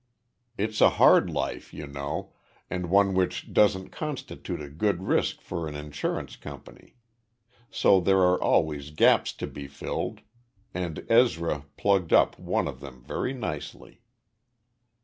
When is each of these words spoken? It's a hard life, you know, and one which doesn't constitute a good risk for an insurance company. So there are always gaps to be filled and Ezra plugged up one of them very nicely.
It's 0.57 0.81
a 0.81 0.89
hard 0.97 1.29
life, 1.29 1.75
you 1.75 1.85
know, 1.85 2.33
and 2.71 2.89
one 2.89 3.13
which 3.13 3.53
doesn't 3.53 3.91
constitute 3.91 4.59
a 4.59 4.67
good 4.67 5.03
risk 5.03 5.41
for 5.41 5.67
an 5.67 5.75
insurance 5.75 6.35
company. 6.35 6.95
So 7.69 7.99
there 7.99 8.21
are 8.21 8.41
always 8.41 8.89
gaps 8.89 9.31
to 9.33 9.45
be 9.45 9.67
filled 9.67 10.21
and 10.73 11.05
Ezra 11.07 11.67
plugged 11.77 12.13
up 12.13 12.39
one 12.39 12.67
of 12.67 12.79
them 12.79 13.03
very 13.03 13.33
nicely. 13.35 14.01